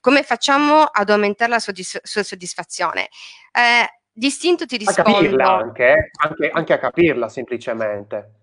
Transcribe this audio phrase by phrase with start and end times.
[0.00, 3.08] come facciamo ad aumentare la soddisf- sua soddisfazione?
[3.52, 5.10] Eh, distinto ti rispondo...
[5.10, 8.34] A capirla anche, anche, anche a capirla semplicemente.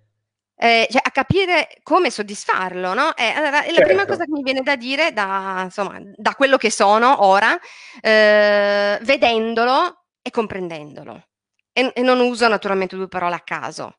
[0.59, 3.15] Eh, cioè a capire come soddisfarlo, no?
[3.15, 3.79] Eh, allora, certo.
[3.79, 7.55] La prima cosa che mi viene da dire, da, insomma, da quello che sono ora,
[8.01, 11.27] eh, vedendolo e comprendendolo.
[11.71, 13.97] E, e, non uso naturalmente due parole a caso.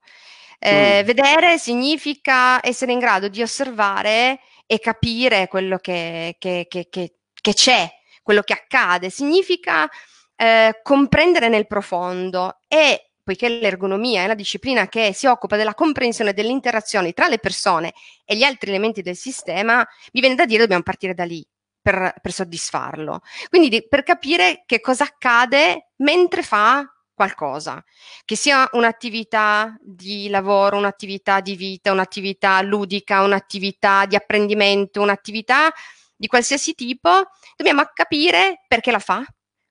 [0.59, 1.06] Eh, mm.
[1.06, 7.89] Vedere significa essere in grado di osservare e capire quello che, che, che, che c'è,
[8.23, 9.11] quello che accade.
[9.11, 9.88] Significa
[10.37, 16.32] eh, comprendere nel profondo e poiché l'ergonomia è la disciplina che si occupa della comprensione
[16.32, 17.93] delle interazioni tra le persone
[18.24, 21.46] e gli altri elementi del sistema, mi viene da dire dobbiamo partire da lì.
[21.80, 23.20] Per, per soddisfarlo.
[23.48, 26.84] Quindi di, per capire che cosa accade mentre fa
[27.15, 27.82] qualcosa,
[28.24, 35.73] che sia un'attività di lavoro, un'attività di vita, un'attività ludica, un'attività di apprendimento, un'attività
[36.18, 39.24] di qualsiasi tipo, dobbiamo capire perché la fa,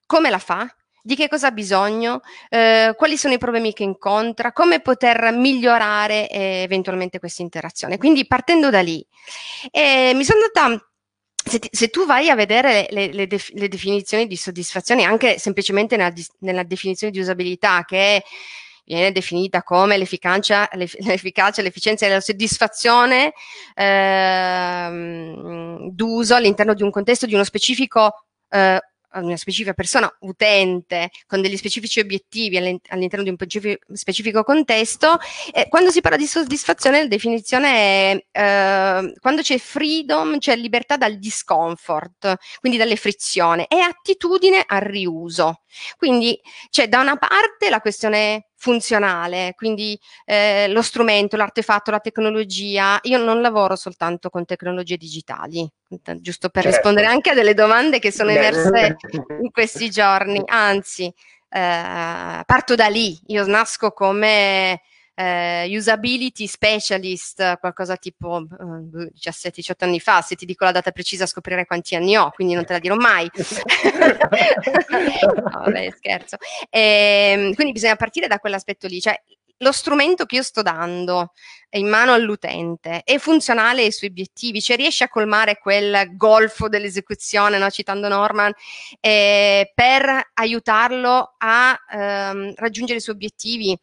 [0.06, 0.66] come la fa,
[1.04, 6.30] di che cosa ha bisogno, eh, quali sono i problemi che incontra, come poter migliorare
[6.30, 7.98] eh, eventualmente questa interazione.
[7.98, 9.06] Quindi partendo da lì,
[9.72, 10.82] eh, mi sono data
[11.34, 15.40] se, ti, se, tu vai a vedere le, le, def, le, definizioni di soddisfazione, anche
[15.40, 18.24] semplicemente nella, nella definizione di usabilità, che
[18.96, 23.34] viene definita come l'efficacia, l'efficacia l'efficienza e la soddisfazione
[23.76, 28.80] ehm, d'uso all'interno di un contesto di uno specifico eh,
[29.14, 33.38] una specifica persona utente con degli specifici obiettivi all'interno di un
[33.94, 35.18] specifico contesto,
[35.52, 40.98] eh, quando si parla di soddisfazione la definizione è eh, quando c'è freedom, c'è libertà
[40.98, 45.62] dal discomfort, quindi dalle frizioni, e attitudine al riuso.
[45.98, 53.00] Quindi c'è da una parte la questione funzionale, quindi eh, lo strumento, l'artefatto, la tecnologia.
[53.04, 55.68] Io non lavoro soltanto con tecnologie digitali,
[56.20, 56.78] giusto per certo.
[56.78, 58.98] rispondere anche a delle domande che sono emerse
[59.42, 64.82] in questi giorni, anzi, eh, parto da lì, io nasco come
[65.20, 71.26] eh, usability specialist, qualcosa tipo eh, 17-18 anni fa, se ti dico la data precisa
[71.26, 73.28] scoprirai quanti anni ho, quindi non te la dirò mai.
[74.94, 75.34] no,
[75.64, 76.38] vabbè, scherzo.
[76.70, 79.20] E, ehm, quindi bisogna partire da quell'aspetto lì, cioè
[79.62, 81.32] lo strumento che io sto dando
[81.72, 87.58] in mano all'utente è funzionale ai suoi obiettivi, cioè riesce a colmare quel golfo dell'esecuzione,
[87.58, 87.68] no?
[87.72, 88.54] citando Norman,
[89.00, 93.76] eh, per aiutarlo a ehm, raggiungere i suoi obiettivi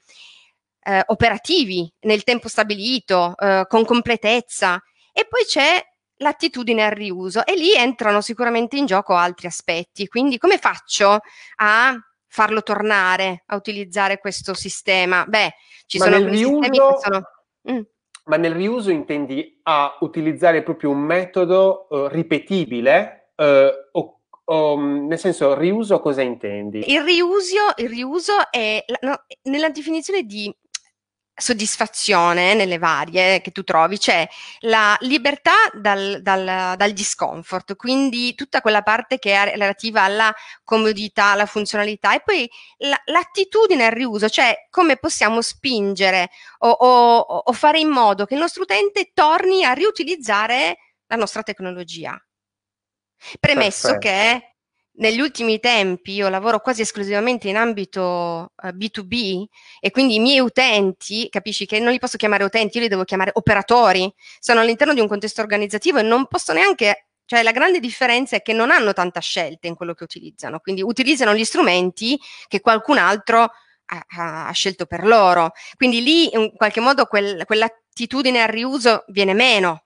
[0.84, 4.81] eh, operativi nel tempo stabilito, eh, con completezza.
[5.12, 5.83] E poi c'è
[6.19, 10.06] l'attitudine al riuso e lì entrano sicuramente in gioco altri aspetti.
[10.06, 11.21] Quindi come faccio
[11.56, 11.97] a
[12.27, 15.25] farlo tornare a utilizzare questo sistema?
[15.27, 15.55] Beh,
[15.87, 16.62] ci Ma sono quei riuso...
[16.62, 17.23] sistemi che sono...
[17.71, 17.81] Mm.
[18.27, 25.19] Ma nel riuso intendi a utilizzare proprio un metodo uh, ripetibile uh, o Um, nel
[25.19, 26.84] senso, riuso cosa intendi?
[26.93, 30.55] Il riuso, il riuso è no, nella definizione di
[31.37, 34.27] soddisfazione nelle varie che tu trovi, c'è
[34.61, 41.33] la libertà dal, dal, dal, discomfort, quindi tutta quella parte che è relativa alla comodità,
[41.33, 47.53] alla funzionalità e poi la, l'attitudine al riuso, cioè come possiamo spingere o, o, o
[47.53, 52.17] fare in modo che il nostro utente torni a riutilizzare la nostra tecnologia.
[53.41, 54.09] Premesso Perfetto.
[54.09, 54.54] che
[54.97, 59.44] negli ultimi tempi io lavoro quasi esclusivamente in ambito uh, eh, B2B
[59.81, 63.05] e quindi i miei utenti, capisci che non li posso chiamare utenti, io li devo
[63.05, 67.81] chiamare operatori, sono all'interno di un contesto organizzativo e non posso neanche, cioè la grande
[67.81, 72.19] differenza è che non hanno tanta scelta in quello che utilizzano, quindi utilizzano gli strumenti
[72.47, 73.50] che qualcun altro
[73.87, 75.53] ha, ha scelto per loro.
[75.76, 79.84] Quindi lì in qualche modo quel, quell'attitudine al riuso viene meno,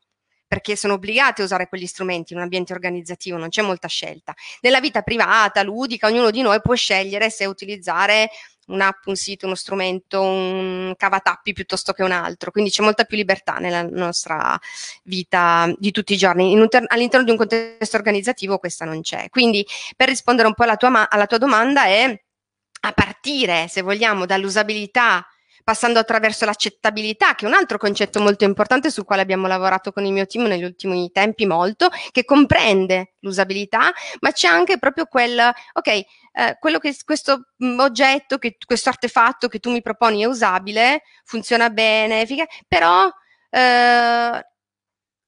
[0.49, 4.35] perché sono obbligati a usare quegli strumenti in un ambiente organizzativo, non c'è molta scelta.
[4.63, 8.31] Nella vita privata, ludica, ognuno di noi può scegliere se utilizzare
[8.69, 13.17] un'app, un sito, uno strumento, un cavatappi piuttosto che un altro, quindi c'è molta più
[13.17, 14.59] libertà nella nostra
[15.05, 16.69] vita di tutti i giorni.
[16.69, 19.29] Ter- all'interno di un contesto organizzativo questa non c'è.
[19.29, 22.23] Quindi per rispondere un po' alla tua, ma- alla tua domanda è
[22.81, 25.27] a partire, se vogliamo, dall'usabilità
[25.69, 30.03] passando attraverso l'accettabilità, che è un altro concetto molto importante sul quale abbiamo lavorato con
[30.07, 35.39] il mio team negli ultimi tempi molto, che comprende l'usabilità, ma c'è anche proprio quel,
[35.75, 36.07] ok, eh,
[36.59, 41.69] quello che questo mm, oggetto, che, questo artefatto che tu mi proponi è usabile, funziona
[41.69, 42.25] bene,
[42.67, 43.07] però
[43.51, 44.47] eh,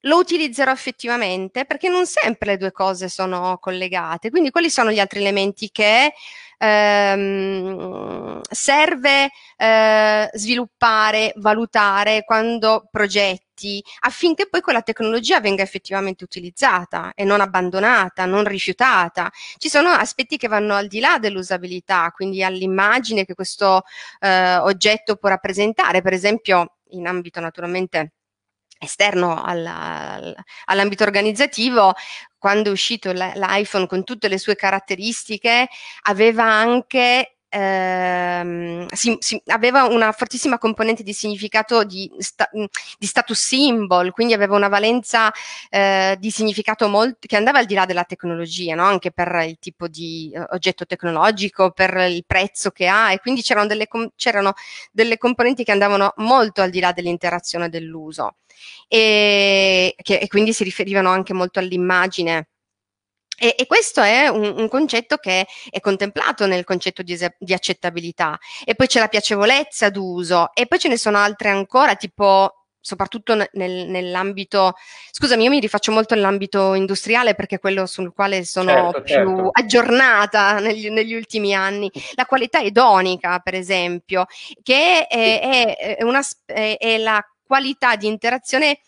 [0.02, 4.30] lo utilizzerò effettivamente perché non sempre le due cose sono collegate.
[4.30, 6.12] Quindi quali sono gli altri elementi che
[6.58, 17.24] ehm, serve eh, sviluppare, valutare quando progetti affinché poi quella tecnologia venga effettivamente utilizzata e
[17.24, 19.30] non abbandonata, non rifiutata.
[19.58, 23.82] Ci sono aspetti che vanno al di là dell'usabilità, quindi all'immagine che questo
[24.20, 28.12] eh, oggetto può rappresentare, per esempio in ambito naturalmente
[28.80, 30.18] esterno alla,
[30.64, 31.94] all'ambito organizzativo,
[32.38, 35.68] quando è uscito l'iPhone con tutte le sue caratteristiche,
[36.04, 43.38] aveva anche ehm, si, si, aveva una fortissima componente di significato di, sta, di status
[43.38, 45.30] symbol, quindi aveva una valenza
[45.68, 48.84] eh, di significato molto, che andava al di là della tecnologia, no?
[48.84, 53.42] anche per il tipo di uh, oggetto tecnologico, per il prezzo che ha, e quindi
[53.42, 54.54] c'erano delle, c'erano
[54.92, 58.36] delle componenti che andavano molto al di là dell'interazione dell'uso.
[58.88, 62.48] E, che, e quindi si riferivano anche molto all'immagine
[63.42, 68.38] e, e, questo è un, un, concetto che è contemplato nel concetto di, di, accettabilità.
[68.66, 73.34] E poi c'è la piacevolezza d'uso, e poi ce ne sono altre ancora, tipo soprattutto
[73.34, 74.74] nel, nell'ambito,
[75.10, 79.14] scusami, io mi rifaccio molto nell'ambito industriale perché è quello sul quale sono certo, più
[79.14, 79.48] certo.
[79.52, 81.90] aggiornata negli, negli, ultimi anni.
[82.16, 84.26] La qualità idonica, per esempio,
[84.62, 88.80] che è, è, è, una, è la qualità di interazione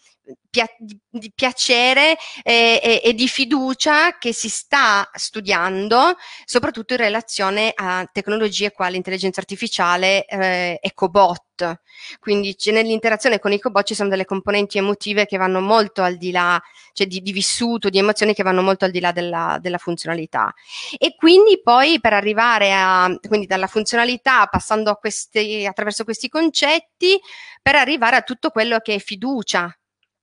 [0.51, 7.73] pia- di piacere e, e, e, di fiducia che si sta studiando, soprattutto in relazione
[7.75, 11.81] a tecnologie quali l'intelligenza artificiale eh, e cobot.
[12.19, 16.31] Quindi nell'interazione con i cobot ci sono delle componenti emotive che vanno molto al di
[16.31, 16.61] là,
[16.93, 20.53] cioè di, di vissuto, di emozioni che vanno molto al di là della, della, funzionalità.
[20.99, 27.19] E quindi poi per arrivare a, quindi dalla funzionalità, passando questi, attraverso questi concetti,
[27.63, 29.75] per arrivare a tutto quello che è fiducia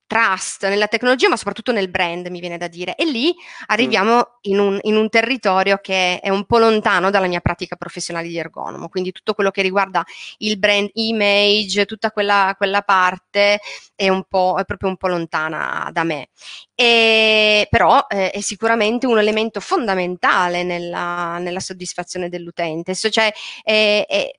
[0.10, 2.96] trust nella tecnologia, ma soprattutto nel brand, mi viene da dire.
[2.96, 3.32] E lì
[3.68, 4.22] arriviamo mm.
[4.42, 8.36] in, un, in, un, territorio che è un po' lontano dalla mia pratica professionale di
[8.36, 10.04] ergonomo, quindi tutto quello che riguarda
[10.40, 13.60] il brand image, tutta quella, quella parte
[13.96, 16.30] è, è proprio un po' lontana da me.
[16.74, 22.96] E, però eh, è sicuramente un elemento fondamentale nella, nella soddisfazione dell'utente.
[22.96, 24.32] Cioè, è, è,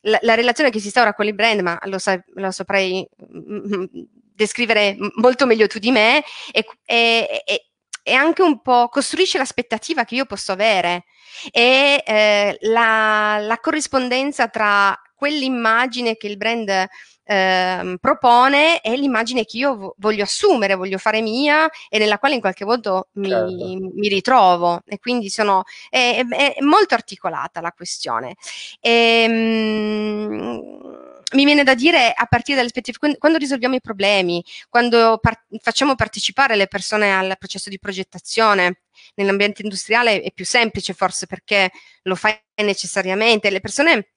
[0.00, 3.76] la, la, relazione che si instaura con il brand, ma lo, sa, lo saprei mm,
[3.76, 3.84] mm,
[4.34, 6.22] descrivere molto meglio tu di me,
[6.52, 7.66] e, e, e,
[8.02, 11.04] e anche un po' costruisce l'aspettativa che io posso avere
[11.50, 16.88] e eh, la, la corrispondenza tra quell'immagine che il brand
[17.26, 22.40] eh, propone è l'immagine che io voglio assumere, voglio fare mia e nella quale in
[22.40, 23.90] qualche modo mi, certo.
[23.94, 28.34] mi ritrovo e quindi sono, è, è, molto articolata la questione.
[28.80, 31.03] E, ehm,
[31.34, 35.94] mi viene da dire a partire dalle aspettative, quando risolviamo i problemi, quando par- facciamo
[35.94, 38.80] partecipare le persone al processo di progettazione,
[39.16, 41.70] nell'ambiente industriale è più semplice forse perché
[42.02, 44.13] lo fai necessariamente, le persone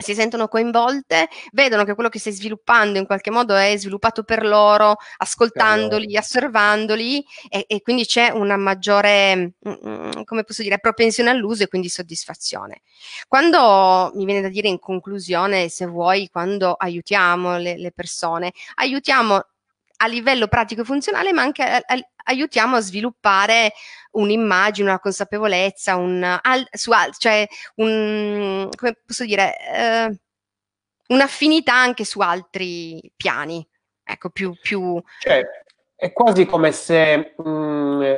[0.00, 4.44] si sentono coinvolte, vedono che quello che stai sviluppando in qualche modo è sviluppato per
[4.44, 11.30] loro, ascoltandoli, osservandoli e, e, quindi c'è una maggiore, mm, mm, come posso dire, propensione
[11.30, 12.82] all'uso e quindi soddisfazione.
[13.28, 19.44] Quando mi viene da dire in conclusione, se vuoi, quando aiutiamo le, le persone, aiutiamo
[20.02, 23.72] a livello pratico e funzionale, ma anche a, a, aiutiamo a sviluppare
[24.12, 30.20] un'immagine, una consapevolezza, un, al, su, cioè un, come posso dire, eh,
[31.08, 33.66] un'affinità anche su altri piani.
[34.02, 34.54] Ecco, più...
[34.60, 35.00] più...
[35.20, 35.44] Cioè,
[35.94, 38.14] è quasi come se mh, mm,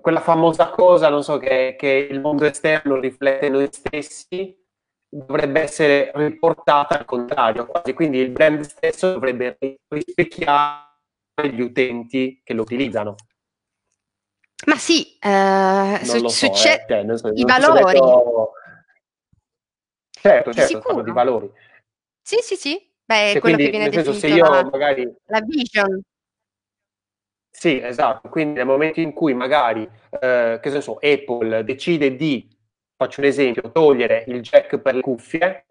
[0.00, 4.56] quella famosa cosa, non so, che, che il mondo esterno riflette noi stessi,
[5.08, 7.92] dovrebbe essere riportata al contrario, quasi.
[7.94, 9.56] Quindi il brand stesso dovrebbe
[9.88, 10.88] rispecchiare
[11.46, 13.14] gli utenti che lo utilizzano.
[14.66, 17.04] Ma sì, eh, su, so, succe- eh.
[17.04, 17.82] cioè, so, i valori.
[17.82, 18.52] Detto...
[20.10, 21.50] Certo, certo, parlo di valori.
[22.20, 22.88] Sì, sì, sì.
[23.04, 25.16] Beh, cioè, quello quindi, che viene definito se io la, magari...
[25.26, 26.00] la vision.
[27.50, 28.28] Sì, esatto.
[28.28, 29.88] Quindi nel momento in cui magari,
[30.20, 32.48] eh, che senso, Apple decide di,
[32.96, 35.66] faccio un esempio, togliere il jack per le cuffie,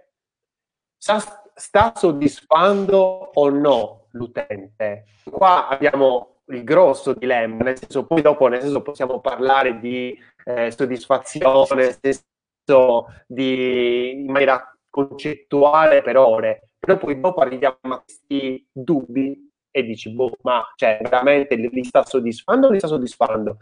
[0.98, 5.06] sta, sta soddisfando o no l'utente?
[5.40, 10.70] Qua abbiamo il grosso dilemma, nel senso poi dopo nel senso, possiamo parlare di eh,
[10.70, 19.50] soddisfazione, senso di, in maniera concettuale per ore, però poi dopo arriviamo a questi dubbi
[19.72, 23.60] e dici, boh, ma cioè, veramente li sta soddisfando o li sta soddisfando?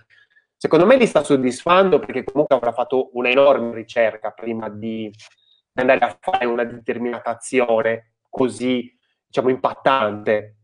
[0.56, 5.14] Secondo me li sta soddisfando perché comunque avrà fatto una enorme ricerca prima di
[5.74, 8.92] andare a fare una determinata azione così,
[9.28, 10.57] diciamo, impattante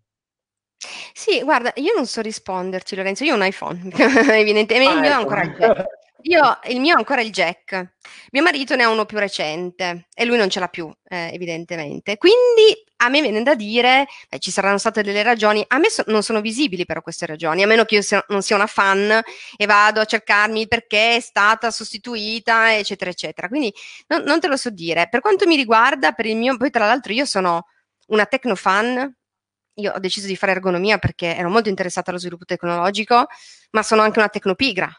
[1.13, 3.23] sì, guarda, io non so risponderti, Lorenzo.
[3.23, 3.79] Io ho un iPhone,
[4.35, 4.93] evidentemente.
[4.93, 5.19] il mio ecco.
[5.19, 5.85] ancora il jack.
[6.23, 7.95] Io, il mio è ancora il jack.
[8.31, 12.17] Mio marito ne ha uno più recente e lui non ce l'ha più, eh, evidentemente.
[12.17, 16.03] Quindi a me viene da dire, beh, ci saranno state delle ragioni, a me so,
[16.07, 19.21] non sono visibili però queste ragioni, a meno che io sia, non sia una fan
[19.57, 23.49] e vado a cercarmi perché è stata sostituita, eccetera, eccetera.
[23.49, 23.73] Quindi
[24.07, 25.09] non, non te lo so dire.
[25.09, 27.65] Per quanto mi riguarda, per il mio, poi tra l'altro io sono
[28.07, 29.13] una tecnofan,
[29.75, 33.27] io ho deciso di fare ergonomia perché ero molto interessata allo sviluppo tecnologico,
[33.71, 34.89] ma sono anche una tecnopigra,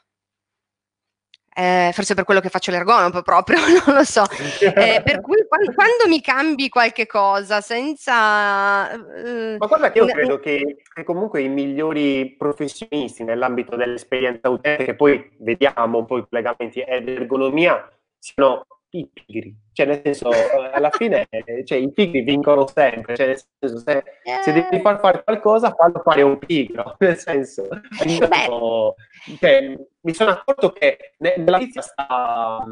[1.57, 4.25] eh, forse per quello che faccio l'ergonomo proprio, non lo so.
[4.61, 8.91] Eh, per cui quando, quando, mi cambi qualche cosa senza...
[8.91, 14.85] Eh, Ma guarda che io credo che, che, comunque i migliori professionisti nell'ambito dell'esperienza utente,
[14.85, 17.89] che poi vediamo un po' i collegamenti, e l'ergonomia,
[18.19, 19.55] siano i pigri.
[19.73, 21.27] Cioè, nel senso, eh, alla fine
[21.65, 23.17] cioè, i pigri vincono sempre.
[23.17, 24.05] Cioè, nel senso, se,
[24.43, 26.97] se, devi far fare qualcosa, fallo fare un pigro.
[27.01, 27.69] Nel senso,
[28.05, 28.95] io,
[29.39, 32.65] cioè, mi sono accorto che nella vita sta,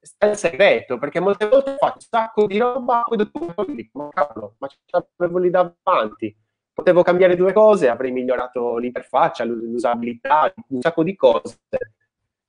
[0.00, 4.08] sta il segreto, perché molte volte faccio un sacco di roba, poi dopo dico, ma
[4.12, 4.76] cavolo, ma ce
[5.16, 6.34] l'avevo lì davanti.
[6.72, 11.58] Potevo cambiare due cose, avrei migliorato l'interfaccia, l'usabilità, un sacco di cose.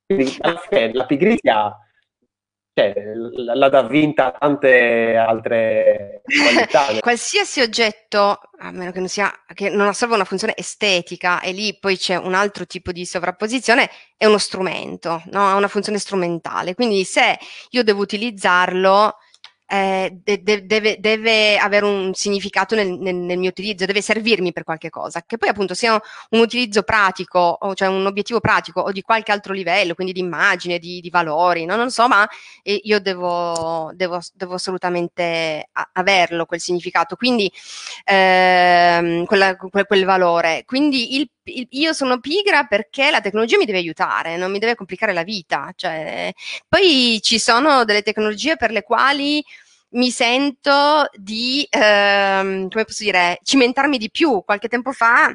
[0.06, 1.76] Quindi alla fine la pigrizia
[2.80, 2.94] cioè,
[3.54, 6.86] l'ha da vinta tante altre qualità.
[7.00, 11.76] Qualsiasi oggetto, a meno che non sia, che non solo una funzione estetica e lì
[11.78, 15.46] poi c'è un altro tipo di sovrapposizione, è uno strumento, no?
[15.46, 16.74] ha una funzione strumentale.
[16.74, 17.38] Quindi se
[17.70, 19.16] io devo utilizzarlo,
[19.70, 24.52] eh, de- de- deve, deve, avere un significato nel, nel, nel, mio utilizzo, deve servirmi
[24.52, 25.92] per qualche cosa, che poi appunto sia
[26.30, 30.80] un utilizzo pratico, cioè un obiettivo pratico o di qualche altro livello, quindi di immagine,
[30.80, 31.76] di, di valori, no?
[31.76, 32.28] non so, ma
[32.64, 37.50] eh, io devo, devo, devo assolutamente a- averlo quel significato, quindi
[38.04, 40.64] ehm, quella, quel, quel, valore.
[40.66, 41.30] Quindi il,
[41.70, 45.72] io sono pigra perché la tecnologia mi deve aiutare, non mi deve complicare la vita.
[45.74, 46.32] Cioè,
[46.68, 49.44] poi ci sono delle tecnologie per le quali
[49.90, 54.42] mi sento di, ehm, come posso dire, cimentarmi di più.
[54.44, 55.32] Qualche tempo fa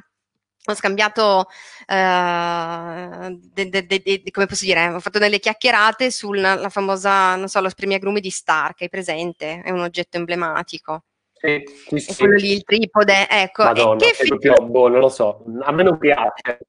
[0.68, 1.48] ho scambiato,
[1.86, 7.60] eh, de, de, de, come posso dire, ho fatto delle chiacchierate sulla famosa, non so,
[7.62, 9.62] lo spremiagrumi di Stark, hai presente?
[9.62, 11.04] È un oggetto emblematico.
[11.46, 12.16] Sì, sì, sì.
[12.18, 13.64] quello lì, il tripode, ecco.
[13.64, 16.60] Madonna, che fi- proprio, boh, non lo so, a me non piace.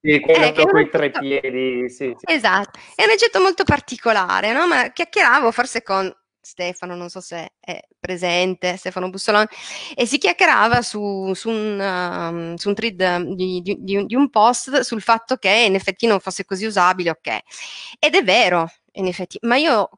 [0.00, 2.32] Sì, quello eh, con i tre piedi, sì, sì.
[2.32, 4.66] Esatto, è un oggetto molto particolare, no?
[4.66, 9.46] Ma chiacchieravo forse con Stefano, non so se è presente, Stefano Bussoloni,
[9.94, 14.80] e si chiacchierava su, su, un, um, su un, thread di, di, di, un post
[14.80, 17.38] sul fatto che in effetti non fosse così usabile, ok.
[18.00, 19.88] Ed è vero, in effetti, ma io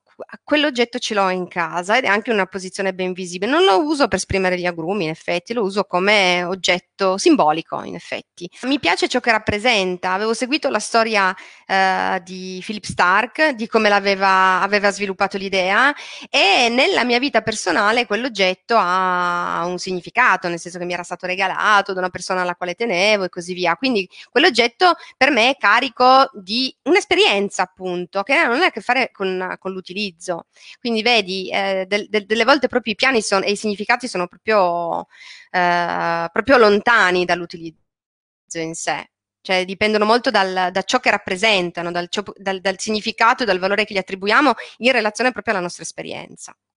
[0.43, 3.51] quell'oggetto ce l'ho in casa ed è anche una posizione ben visibile.
[3.51, 7.95] Non lo uso per esprimere gli agrumi, in effetti, lo uso come oggetto simbolico, in
[7.95, 8.49] effetti.
[8.63, 10.13] Mi piace ciò che rappresenta.
[10.13, 11.35] Avevo seguito la storia
[11.67, 15.95] eh, di Philip Stark, di come l'aveva aveva sviluppato l'idea
[16.31, 21.27] e nella mia vita personale quell'oggetto ha un significato, nel senso che mi era stato
[21.27, 23.77] regalato da una persona alla quale tenevo e così via.
[23.77, 29.11] Quindi quell'oggetto per me è carico di un'esperienza, appunto, che non ha a che fare
[29.13, 30.47] con, con l'utilizzo utilizzo.
[30.79, 34.27] Quindi vedi, eh, del, del, delle volte proprio i piani son, e i significati sono
[34.27, 35.07] proprio,
[35.51, 37.79] eh, proprio lontani dall'utilizzo
[38.55, 39.09] in sé.
[39.41, 43.85] Cioè dipendono molto dal, da ciò che rappresentano, dal, dal, dal significato e dal valore
[43.85, 46.57] che gli attribuiamo in relazione proprio alla nostra esperienza.